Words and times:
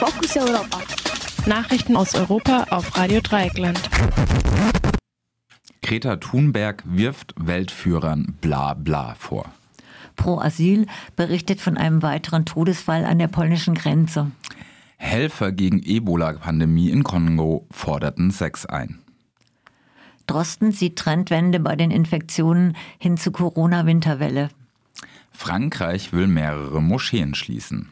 Fokus 0.00 0.34
Europa. 0.34 0.78
Nachrichten 1.44 1.94
aus 1.94 2.14
Europa 2.14 2.64
auf 2.70 2.96
Radio 2.96 3.20
Dreieckland. 3.20 3.78
Greta 5.82 6.16
Thunberg 6.16 6.82
wirft 6.86 7.34
Weltführern 7.36 8.34
bla 8.40 8.72
bla 8.72 9.14
vor. 9.18 9.52
Pro 10.16 10.38
Asyl 10.38 10.86
berichtet 11.16 11.60
von 11.60 11.76
einem 11.76 12.00
weiteren 12.00 12.46
Todesfall 12.46 13.04
an 13.04 13.18
der 13.18 13.28
polnischen 13.28 13.74
Grenze. 13.74 14.30
Helfer 14.96 15.52
gegen 15.52 15.82
Ebola-Pandemie 15.82 16.88
in 16.88 17.04
Kongo 17.04 17.66
forderten 17.70 18.30
Sex 18.30 18.64
ein. 18.64 19.00
Drosten 20.26 20.72
sieht 20.72 20.96
Trendwende 20.96 21.60
bei 21.60 21.76
den 21.76 21.90
Infektionen 21.90 22.74
hin 22.98 23.18
zu 23.18 23.32
Corona-Winterwelle. 23.32 24.48
Frankreich 25.30 26.14
will 26.14 26.26
mehrere 26.26 26.80
Moscheen 26.80 27.34
schließen. 27.34 27.90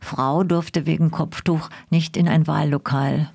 Frau 0.00 0.44
durfte 0.44 0.86
wegen 0.86 1.10
Kopftuch 1.10 1.70
nicht 1.90 2.16
in 2.16 2.28
ein 2.28 2.46
Wahllokal. 2.46 3.30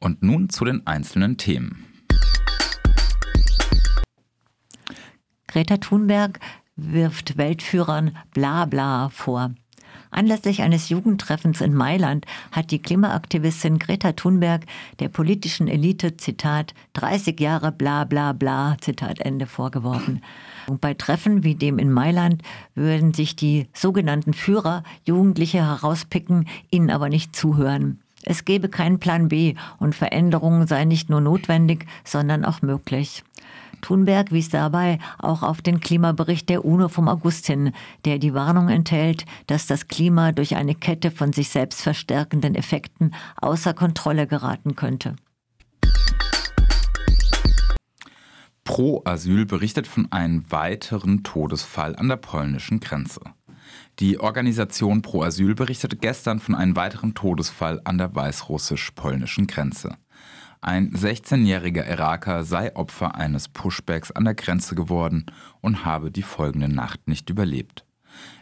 Und 0.00 0.22
nun 0.22 0.50
zu 0.50 0.64
den 0.64 0.86
einzelnen 0.86 1.36
Themen. 1.36 1.86
Greta 5.46 5.78
Thunberg 5.78 6.40
wirft 6.76 7.36
Weltführern 7.36 8.16
Blabla 8.32 9.08
vor. 9.08 9.54
Anlässlich 10.10 10.62
eines 10.62 10.88
Jugendtreffens 10.88 11.60
in 11.60 11.74
Mailand 11.74 12.26
hat 12.52 12.70
die 12.70 12.80
Klimaaktivistin 12.80 13.78
Greta 13.78 14.12
Thunberg 14.12 14.64
der 15.00 15.08
politischen 15.08 15.68
Elite, 15.68 16.16
Zitat, 16.16 16.74
30 16.94 17.38
Jahre 17.40 17.72
bla 17.72 18.04
bla 18.04 18.32
bla, 18.32 18.76
Zitat 18.80 19.20
Ende, 19.20 19.46
vorgeworfen. 19.46 20.22
Und 20.66 20.80
bei 20.80 20.94
Treffen 20.94 21.44
wie 21.44 21.54
dem 21.54 21.78
in 21.78 21.92
Mailand 21.92 22.42
würden 22.74 23.14
sich 23.14 23.36
die 23.36 23.66
sogenannten 23.72 24.34
Führer 24.34 24.82
Jugendliche 25.04 25.58
herauspicken, 25.58 26.46
ihnen 26.70 26.90
aber 26.90 27.08
nicht 27.08 27.34
zuhören. 27.34 28.00
Es 28.24 28.44
gebe 28.44 28.68
keinen 28.68 28.98
Plan 28.98 29.28
B 29.28 29.54
und 29.78 29.94
Veränderungen 29.94 30.66
seien 30.66 30.88
nicht 30.88 31.08
nur 31.08 31.20
notwendig, 31.20 31.86
sondern 32.04 32.44
auch 32.44 32.62
möglich. 32.62 33.24
Thunberg 33.80 34.32
wies 34.32 34.48
dabei 34.48 34.98
auch 35.18 35.42
auf 35.42 35.62
den 35.62 35.80
Klimabericht 35.80 36.48
der 36.48 36.64
UNO 36.64 36.88
vom 36.88 37.08
August 37.08 37.46
hin, 37.46 37.72
der 38.04 38.18
die 38.18 38.34
Warnung 38.34 38.68
enthält, 38.68 39.24
dass 39.46 39.66
das 39.66 39.88
Klima 39.88 40.32
durch 40.32 40.56
eine 40.56 40.74
Kette 40.74 41.10
von 41.10 41.32
sich 41.32 41.48
selbst 41.48 41.82
verstärkenden 41.82 42.54
Effekten 42.54 43.14
außer 43.36 43.74
Kontrolle 43.74 44.26
geraten 44.26 44.76
könnte. 44.76 45.16
Pro 48.64 49.00
Asyl 49.06 49.46
berichtet 49.46 49.86
von 49.86 50.12
einem 50.12 50.44
weiteren 50.50 51.22
Todesfall 51.22 51.96
an 51.96 52.08
der 52.08 52.16
polnischen 52.16 52.80
Grenze. 52.80 53.20
Die 53.98 54.20
Organisation 54.20 55.02
Pro 55.02 55.22
Asyl 55.22 55.54
berichtete 55.54 55.96
gestern 55.96 56.38
von 56.38 56.54
einem 56.54 56.76
weiteren 56.76 57.14
Todesfall 57.14 57.80
an 57.84 57.98
der 57.98 58.14
weißrussisch-polnischen 58.14 59.46
Grenze. 59.46 59.96
Ein 60.60 60.90
16-jähriger 60.90 61.88
Iraker 61.88 62.42
sei 62.42 62.74
Opfer 62.74 63.14
eines 63.14 63.48
Pushbacks 63.48 64.10
an 64.10 64.24
der 64.24 64.34
Grenze 64.34 64.74
geworden 64.74 65.26
und 65.60 65.84
habe 65.84 66.10
die 66.10 66.22
folgende 66.22 66.68
Nacht 66.68 67.06
nicht 67.06 67.30
überlebt. 67.30 67.84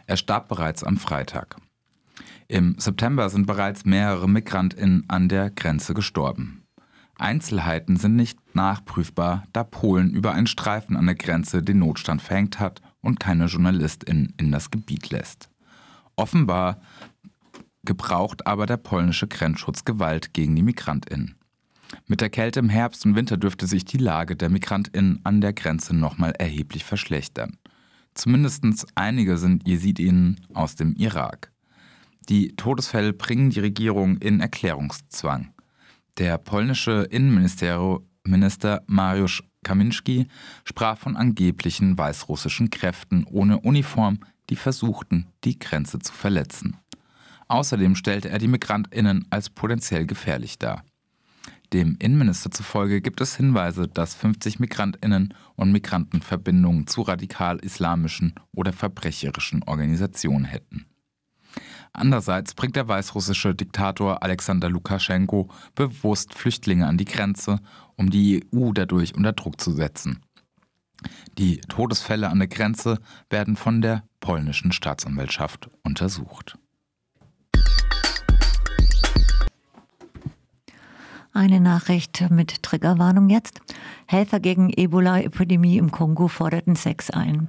Er 0.07 0.17
starb 0.17 0.47
bereits 0.47 0.83
am 0.83 0.97
Freitag. 0.97 1.57
Im 2.47 2.75
September 2.79 3.29
sind 3.29 3.45
bereits 3.45 3.85
mehrere 3.85 4.27
Migrantinnen 4.27 5.03
an 5.09 5.29
der 5.29 5.51
Grenze 5.51 5.93
gestorben. 5.93 6.63
Einzelheiten 7.19 7.97
sind 7.97 8.15
nicht 8.15 8.55
nachprüfbar, 8.55 9.45
da 9.51 9.63
Polen 9.63 10.11
über 10.11 10.33
einen 10.33 10.47
Streifen 10.47 10.95
an 10.95 11.07
der 11.07 11.15
Grenze 11.15 11.61
den 11.61 11.79
Notstand 11.79 12.21
verhängt 12.21 12.59
hat 12.59 12.81
und 13.01 13.19
keine 13.19 13.45
JournalistInnen 13.45 14.33
in 14.37 14.51
das 14.51 14.71
Gebiet 14.71 15.09
lässt. 15.09 15.49
Offenbar 16.15 16.81
gebraucht 17.83 18.47
aber 18.47 18.65
der 18.65 18.77
polnische 18.77 19.27
Grenzschutz 19.27 19.85
Gewalt 19.85 20.33
gegen 20.33 20.55
die 20.55 20.63
MigrantInnen. 20.63 21.35
Mit 22.05 22.21
der 22.21 22.29
Kälte 22.29 22.59
im 22.59 22.69
Herbst 22.69 23.05
und 23.05 23.15
Winter 23.15 23.37
dürfte 23.37 23.67
sich 23.67 23.85
die 23.85 23.97
Lage 23.97 24.35
der 24.35 24.49
MigrantInnen 24.49 25.21
an 25.23 25.41
der 25.41 25.53
Grenze 25.53 25.95
nochmal 25.95 26.33
erheblich 26.37 26.83
verschlechtern. 26.83 27.57
Zumindest 28.13 28.63
einige 28.95 29.37
sind 29.37 29.67
Jesidinnen 29.67 30.41
aus 30.53 30.75
dem 30.75 30.95
Irak. 30.95 31.51
Die 32.29 32.55
Todesfälle 32.55 33.13
bringen 33.13 33.51
die 33.51 33.59
Regierung 33.59 34.17
in 34.17 34.39
Erklärungszwang. 34.41 35.53
Der 36.17 36.37
polnische 36.37 37.07
Innenminister 37.09 38.81
Mariusz 38.87 39.43
Kaminski 39.63 40.27
sprach 40.63 40.97
von 40.97 41.15
angeblichen 41.15 41.97
weißrussischen 41.97 42.69
Kräften 42.69 43.25
ohne 43.25 43.59
Uniform, 43.59 44.19
die 44.49 44.55
versuchten, 44.55 45.27
die 45.43 45.59
Grenze 45.59 45.99
zu 45.99 46.13
verletzen. 46.13 46.77
Außerdem 47.49 47.95
stellte 47.95 48.29
er 48.29 48.39
die 48.39 48.47
Migrantinnen 48.47 49.25
als 49.29 49.49
potenziell 49.49 50.05
gefährlich 50.05 50.57
dar. 50.57 50.83
Dem 51.73 51.97
Innenminister 51.99 52.49
zufolge 52.49 53.01
gibt 53.01 53.19
es 53.19 53.35
Hinweise, 53.35 53.89
dass 53.89 54.15
50 54.15 54.59
Migrantinnen 54.59 55.33
und 55.55 55.71
Migranten 55.71 56.21
Verbindungen 56.21 56.87
zu 56.87 57.01
radikal-islamischen 57.01 58.35
oder 58.53 58.71
verbrecherischen 58.71 59.63
Organisationen 59.63 60.45
hätten. 60.45 60.85
Andererseits 61.91 62.53
bringt 62.53 62.75
der 62.75 62.87
weißrussische 62.87 63.55
Diktator 63.55 64.23
Alexander 64.23 64.69
Lukaschenko 64.69 65.49
bewusst 65.75 66.33
Flüchtlinge 66.33 66.87
an 66.87 66.97
die 66.97 67.05
Grenze, 67.05 67.59
um 67.95 68.09
die 68.09 68.45
EU 68.55 68.71
dadurch 68.71 69.15
unter 69.15 69.33
Druck 69.33 69.59
zu 69.59 69.71
setzen. 69.71 70.21
Die 71.37 71.59
Todesfälle 71.61 72.29
an 72.29 72.39
der 72.39 72.47
Grenze 72.47 72.99
werden 73.29 73.55
von 73.55 73.81
der 73.81 74.03
polnischen 74.19 74.71
Staatsanwaltschaft 74.71 75.69
untersucht. 75.83 76.57
Eine 81.37 81.59
Nachricht 81.59 82.31
mit 82.31 82.63
Triggerwarnung 82.63 83.29
jetzt. 83.29 83.61
Helfer 84.07 84.39
gegen 84.39 84.71
Ebola-Epidemie 84.75 85.77
im 85.77 85.91
Kongo 85.91 86.29
forderten 86.29 86.75
Sex 86.75 87.11
ein. 87.11 87.47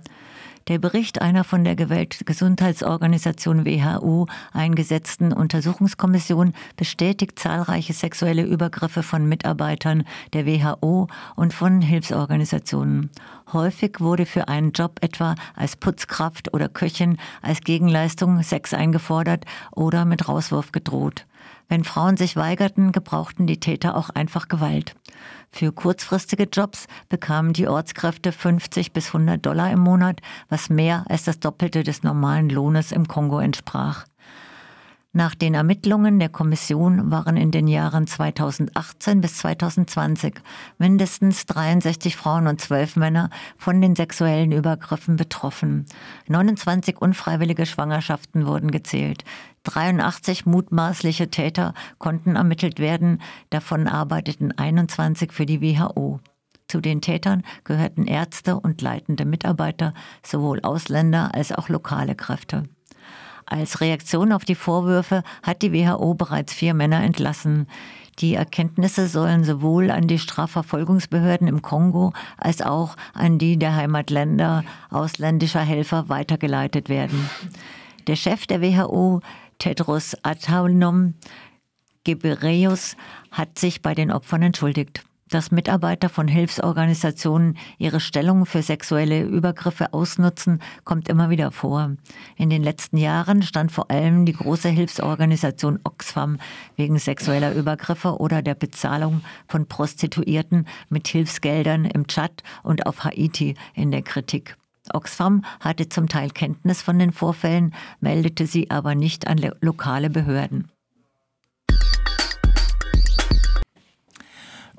Der 0.68 0.78
Bericht 0.78 1.22
einer 1.22 1.42
von 1.42 1.64
der 1.64 1.88
Weltgesundheitsorganisation 1.88 3.64
WHO 3.64 4.26
eingesetzten 4.52 5.32
Untersuchungskommission 5.32 6.52
bestätigt 6.76 7.38
zahlreiche 7.38 7.94
sexuelle 7.94 8.42
Übergriffe 8.42 9.02
von 9.02 9.26
Mitarbeitern 9.26 10.04
der 10.34 10.44
WHO 10.44 11.06
und 11.34 11.54
von 11.54 11.80
Hilfsorganisationen. 11.80 13.08
Häufig 13.54 14.00
wurde 14.00 14.26
für 14.26 14.48
einen 14.48 14.72
Job 14.72 14.98
etwa 15.00 15.34
als 15.56 15.76
Putzkraft 15.76 16.52
oder 16.52 16.68
Köchin 16.68 17.16
als 17.40 17.62
Gegenleistung 17.62 18.42
Sex 18.42 18.74
eingefordert 18.74 19.46
oder 19.70 20.04
mit 20.04 20.28
Rauswurf 20.28 20.72
gedroht. 20.72 21.24
Wenn 21.68 21.84
Frauen 21.84 22.16
sich 22.16 22.36
weigerten, 22.36 22.92
gebrauchten 22.92 23.46
die 23.46 23.60
Täter 23.60 23.96
auch 23.96 24.10
einfach 24.10 24.48
Gewalt. 24.48 24.94
Für 25.50 25.72
kurzfristige 25.72 26.44
Jobs 26.44 26.86
bekamen 27.08 27.52
die 27.52 27.68
Ortskräfte 27.68 28.32
50 28.32 28.92
bis 28.92 29.08
100 29.08 29.44
Dollar 29.44 29.70
im 29.70 29.80
Monat, 29.80 30.20
was 30.48 30.70
mehr 30.70 31.04
als 31.08 31.24
das 31.24 31.40
Doppelte 31.40 31.82
des 31.82 32.02
normalen 32.02 32.48
Lohnes 32.48 32.92
im 32.92 33.08
Kongo 33.08 33.38
entsprach. 33.38 34.06
Nach 35.14 35.34
den 35.34 35.54
Ermittlungen 35.54 36.18
der 36.18 36.28
Kommission 36.28 37.10
waren 37.10 37.38
in 37.38 37.50
den 37.50 37.66
Jahren 37.66 38.06
2018 38.06 39.22
bis 39.22 39.38
2020 39.38 40.34
mindestens 40.76 41.46
63 41.46 42.14
Frauen 42.14 42.46
und 42.46 42.60
12 42.60 42.96
Männer 42.96 43.30
von 43.56 43.80
den 43.80 43.96
sexuellen 43.96 44.52
Übergriffen 44.52 45.16
betroffen. 45.16 45.86
29 46.26 47.00
unfreiwillige 47.00 47.64
Schwangerschaften 47.64 48.46
wurden 48.46 48.70
gezählt. 48.70 49.24
83 49.62 50.44
mutmaßliche 50.44 51.30
Täter 51.30 51.72
konnten 51.96 52.36
ermittelt 52.36 52.78
werden, 52.78 53.22
davon 53.48 53.88
arbeiteten 53.88 54.52
21 54.52 55.32
für 55.32 55.46
die 55.46 55.62
WHO. 55.62 56.20
Zu 56.68 56.82
den 56.82 57.00
Tätern 57.00 57.44
gehörten 57.64 58.06
Ärzte 58.06 58.60
und 58.60 58.82
leitende 58.82 59.24
Mitarbeiter, 59.24 59.94
sowohl 60.22 60.60
Ausländer 60.60 61.34
als 61.34 61.50
auch 61.50 61.70
lokale 61.70 62.14
Kräfte. 62.14 62.64
Als 63.50 63.80
Reaktion 63.80 64.32
auf 64.32 64.44
die 64.44 64.54
Vorwürfe 64.54 65.22
hat 65.42 65.62
die 65.62 65.72
WHO 65.72 66.12
bereits 66.12 66.52
vier 66.52 66.74
Männer 66.74 67.02
entlassen. 67.02 67.66
Die 68.18 68.34
Erkenntnisse 68.34 69.08
sollen 69.08 69.42
sowohl 69.42 69.90
an 69.90 70.06
die 70.06 70.18
Strafverfolgungsbehörden 70.18 71.48
im 71.48 71.62
Kongo 71.62 72.12
als 72.36 72.60
auch 72.60 72.96
an 73.14 73.38
die 73.38 73.58
der 73.58 73.74
Heimatländer 73.74 74.64
ausländischer 74.90 75.62
Helfer 75.62 76.10
weitergeleitet 76.10 76.90
werden. 76.90 77.30
Der 78.06 78.16
Chef 78.16 78.46
der 78.46 78.60
WHO, 78.60 79.22
Tedros 79.58 80.14
Adhanom 80.22 81.14
Ghebreyesus, 82.04 82.96
hat 83.30 83.58
sich 83.58 83.80
bei 83.80 83.94
den 83.94 84.10
Opfern 84.12 84.42
entschuldigt 84.42 85.04
dass 85.28 85.50
Mitarbeiter 85.50 86.08
von 86.08 86.28
Hilfsorganisationen 86.28 87.56
ihre 87.78 88.00
Stellung 88.00 88.46
für 88.46 88.62
sexuelle 88.62 89.22
Übergriffe 89.22 89.92
ausnutzen, 89.92 90.60
kommt 90.84 91.08
immer 91.08 91.30
wieder 91.30 91.50
vor. 91.50 91.92
In 92.36 92.50
den 92.50 92.62
letzten 92.62 92.96
Jahren 92.96 93.42
stand 93.42 93.72
vor 93.72 93.90
allem 93.90 94.26
die 94.26 94.32
große 94.32 94.68
Hilfsorganisation 94.68 95.80
Oxfam 95.84 96.38
wegen 96.76 96.98
sexueller 96.98 97.54
Übergriffe 97.54 98.18
oder 98.18 98.42
der 98.42 98.54
Bezahlung 98.54 99.22
von 99.46 99.66
Prostituierten 99.66 100.66
mit 100.88 101.08
Hilfsgeldern 101.08 101.84
im 101.84 102.06
Tschad 102.06 102.42
und 102.62 102.86
auf 102.86 103.04
Haiti 103.04 103.54
in 103.74 103.90
der 103.90 104.02
Kritik. 104.02 104.56
Oxfam 104.92 105.44
hatte 105.60 105.88
zum 105.88 106.08
Teil 106.08 106.30
Kenntnis 106.30 106.82
von 106.82 106.98
den 106.98 107.12
Vorfällen, 107.12 107.74
meldete 108.00 108.46
sie 108.46 108.70
aber 108.70 108.94
nicht 108.94 109.26
an 109.26 109.38
lokale 109.60 110.10
Behörden. 110.10 110.70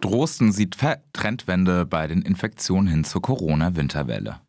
Drosten 0.01 0.51
sieht 0.51 0.77
Trendwende 1.13 1.85
bei 1.85 2.07
den 2.07 2.21
Infektionen 2.21 2.87
hin 2.87 3.03
zur 3.03 3.21
Corona-Winterwelle. 3.21 4.39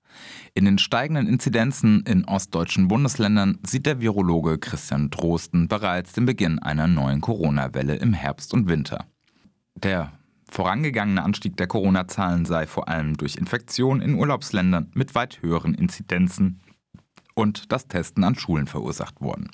In 0.55 0.65
den 0.65 0.79
steigenden 0.79 1.27
Inzidenzen 1.27 2.03
in 2.07 2.25
ostdeutschen 2.25 2.89
Bundesländern 2.89 3.59
sieht 3.65 3.87
der 3.87 4.01
Virologe 4.01 4.59
Christian 4.59 5.11
Drosten 5.11 5.69
bereits 5.69 6.13
den 6.13 6.27
Beginn 6.27 6.59
einer 6.59 6.87
neuen 6.87 7.21
Corona-Welle 7.21 7.97
im 7.97 8.13
Herbst 8.13 8.53
und 8.55 8.69
Winter. 8.69 9.07
Der 9.75 10.13
vorangegangene 10.49 11.23
Anstieg 11.23 11.57
der 11.57 11.67
Corona-Zahlen 11.67 12.45
sei 12.45 12.67
vor 12.67 12.89
allem 12.89 13.17
durch 13.17 13.37
Infektionen 13.37 14.03
in 14.03 14.15
Urlaubsländern 14.15 14.91
mit 14.95 15.15
weit 15.15 15.43
höheren 15.43 15.75
Inzidenzen 15.75 16.61
und 17.35 17.73
das 17.73 17.87
Testen 17.87 18.25
an 18.25 18.35
Schulen 18.35 18.67
verursacht 18.67 19.21
worden. 19.21 19.51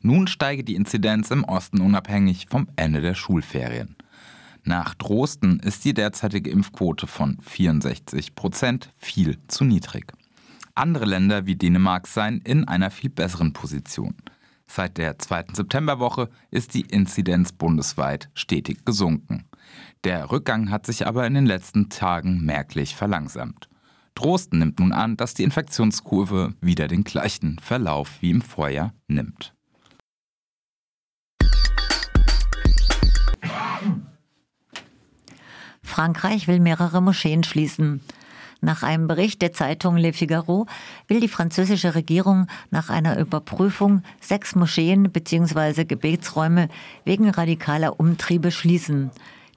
Nun 0.00 0.26
steige 0.26 0.64
die 0.64 0.74
Inzidenz 0.74 1.30
im 1.30 1.44
Osten 1.44 1.80
unabhängig 1.80 2.46
vom 2.48 2.68
Ende 2.76 3.00
der 3.00 3.14
Schulferien. 3.14 3.96
Nach 4.68 4.92
Drosten 4.92 5.60
ist 5.60 5.86
die 5.86 5.94
derzeitige 5.94 6.50
Impfquote 6.50 7.06
von 7.06 7.38
64 7.40 8.34
Prozent 8.34 8.92
viel 8.98 9.38
zu 9.48 9.64
niedrig. 9.64 10.12
Andere 10.74 11.06
Länder 11.06 11.46
wie 11.46 11.56
Dänemark 11.56 12.06
seien 12.06 12.42
in 12.42 12.68
einer 12.68 12.90
viel 12.90 13.08
besseren 13.08 13.54
Position. 13.54 14.14
Seit 14.66 14.98
der 14.98 15.18
zweiten 15.18 15.54
Septemberwoche 15.54 16.28
ist 16.50 16.74
die 16.74 16.82
Inzidenz 16.82 17.52
bundesweit 17.52 18.28
stetig 18.34 18.84
gesunken. 18.84 19.46
Der 20.04 20.30
Rückgang 20.30 20.70
hat 20.70 20.84
sich 20.84 21.06
aber 21.06 21.26
in 21.26 21.32
den 21.32 21.46
letzten 21.46 21.88
Tagen 21.88 22.44
merklich 22.44 22.94
verlangsamt. 22.94 23.70
Drosten 24.14 24.58
nimmt 24.58 24.80
nun 24.80 24.92
an, 24.92 25.16
dass 25.16 25.32
die 25.32 25.44
Infektionskurve 25.44 26.52
wieder 26.60 26.88
den 26.88 27.04
gleichen 27.04 27.58
Verlauf 27.58 28.20
wie 28.20 28.32
im 28.32 28.42
Vorjahr 28.42 28.92
nimmt. 29.06 29.54
Frankreich 35.98 36.46
will 36.46 36.60
mehrere 36.60 37.02
Moscheen 37.02 37.42
schließen. 37.42 38.00
Nach 38.60 38.84
einem 38.84 39.08
Bericht 39.08 39.42
der 39.42 39.52
Zeitung 39.52 39.96
Le 39.96 40.12
Figaro 40.12 40.66
will 41.08 41.18
die 41.18 41.26
französische 41.26 41.96
Regierung 41.96 42.46
nach 42.70 42.88
einer 42.88 43.18
Überprüfung 43.18 44.04
sechs 44.20 44.54
Moscheen 44.54 45.10
bzw. 45.10 45.86
Gebetsräume 45.86 46.68
wegen 47.04 47.28
radikaler 47.28 47.98
Umtriebe 47.98 48.52
schließen. 48.52 49.10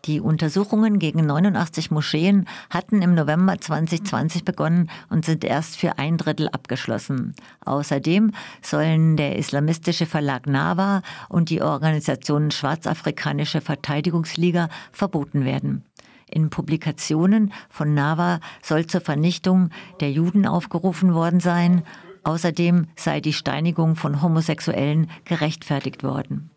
Die 0.06 0.20
Untersuchungen 0.20 0.98
gegen 0.98 1.28
89 1.28 1.92
Moscheen 1.92 2.48
hatten 2.72 3.04
im 3.04 3.14
November 3.14 3.62
2020 3.62 4.44
begonnen 4.44 4.90
und 5.12 5.24
sind 5.24 5.44
erst 5.44 5.78
für 5.78 6.00
ein 6.00 6.18
Drittel 6.18 6.50
abgeschlossen. 6.50 7.36
Außerdem 7.66 8.32
sollen 8.64 9.16
der 9.16 9.38
islamistische 9.38 10.08
Verlag 10.08 10.48
Nava 10.48 11.04
und 11.30 11.52
die 11.52 11.62
Organisation 11.62 12.50
Schwarzafrikanische 12.50 13.62
Verteidigungsliga 13.62 14.70
verboten 14.92 15.46
werden. 15.46 15.84
In 16.32 16.50
Publikationen 16.50 17.54
von 17.70 17.94
Nava 17.94 18.40
soll 18.64 18.88
zur 18.88 19.02
Vernichtung 19.02 19.70
der 20.00 20.12
Juden 20.12 20.48
aufgerufen 20.48 21.14
worden 21.14 21.40
sein. 21.40 21.84
Außerdem 22.24 22.88
sei 22.96 23.20
die 23.20 23.34
Steinigung 23.34 23.96
von 23.96 24.22
Homosexuellen 24.22 25.10
gerechtfertigt 25.26 26.04
worden. 26.04 26.50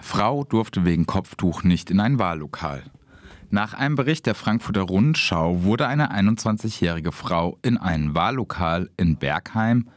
Frau 0.00 0.44
durfte 0.44 0.84
wegen 0.84 1.06
Kopftuch 1.06 1.64
nicht 1.64 1.90
in 1.90 2.00
ein 2.00 2.18
Wahllokal. 2.18 2.84
Nach 3.50 3.74
einem 3.74 3.94
Bericht 3.94 4.26
der 4.26 4.34
Frankfurter 4.34 4.82
Rundschau 4.82 5.62
wurde 5.64 5.86
eine 5.86 6.12
21-jährige 6.12 7.12
Frau 7.12 7.58
in 7.62 7.78
ein 7.78 8.14
Wahllokal 8.14 8.90
in 8.96 9.16
Bergheim, 9.16 9.88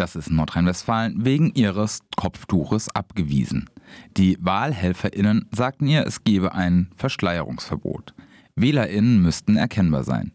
das 0.00 0.16
ist 0.16 0.30
Nordrhein-Westfalen, 0.30 1.26
wegen 1.26 1.52
ihres 1.52 2.00
Kopftuches 2.16 2.88
abgewiesen. 2.88 3.68
Die 4.16 4.38
WahlhelferInnen 4.40 5.46
sagten 5.54 5.86
ihr, 5.86 6.06
es 6.06 6.24
gebe 6.24 6.54
ein 6.54 6.90
Verschleierungsverbot. 6.96 8.14
WählerInnen 8.56 9.20
müssten 9.20 9.56
erkennbar 9.56 10.04
sein. 10.04 10.32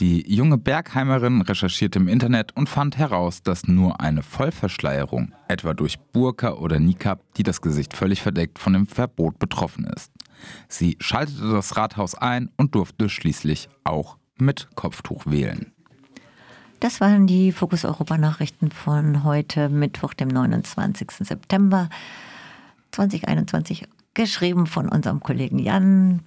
Die 0.00 0.28
junge 0.28 0.58
Bergheimerin 0.58 1.42
recherchierte 1.42 2.00
im 2.00 2.08
Internet 2.08 2.56
und 2.56 2.68
fand 2.68 2.96
heraus, 2.96 3.42
dass 3.42 3.68
nur 3.68 4.00
eine 4.00 4.24
Vollverschleierung, 4.24 5.32
etwa 5.46 5.74
durch 5.74 6.00
Burka 6.00 6.54
oder 6.54 6.80
Nikab, 6.80 7.22
die 7.36 7.44
das 7.44 7.60
Gesicht 7.60 7.96
völlig 7.96 8.20
verdeckt, 8.20 8.58
von 8.58 8.72
dem 8.72 8.88
Verbot 8.88 9.38
betroffen 9.38 9.84
ist. 9.84 10.10
Sie 10.66 10.96
schaltete 10.98 11.52
das 11.52 11.76
Rathaus 11.76 12.16
ein 12.16 12.50
und 12.56 12.74
durfte 12.74 13.08
schließlich 13.08 13.68
auch 13.84 14.18
mit 14.36 14.68
Kopftuch 14.74 15.26
wählen. 15.26 15.73
Das 16.80 17.00
waren 17.00 17.26
die 17.26 17.52
Fokus 17.52 17.84
Europa 17.84 18.18
Nachrichten 18.18 18.70
von 18.70 19.24
heute, 19.24 19.68
Mittwoch, 19.68 20.14
dem 20.14 20.28
29. 20.28 21.10
September. 21.20 21.88
2021, 22.94 23.88
geschrieben 24.14 24.66
von 24.66 24.88
unserem 24.88 25.20
Kollegen 25.20 25.58
Jan, 25.58 26.20